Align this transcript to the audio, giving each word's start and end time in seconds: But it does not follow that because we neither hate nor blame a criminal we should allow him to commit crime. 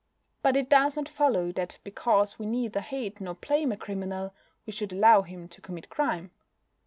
But 0.41 0.57
it 0.57 0.67
does 0.67 0.95
not 0.95 1.07
follow 1.07 1.51
that 1.51 1.77
because 1.83 2.39
we 2.39 2.47
neither 2.47 2.79
hate 2.79 3.21
nor 3.21 3.35
blame 3.35 3.71
a 3.71 3.77
criminal 3.77 4.33
we 4.65 4.71
should 4.73 4.91
allow 4.93 5.21
him 5.21 5.47
to 5.49 5.61
commit 5.61 5.89
crime. 5.89 6.31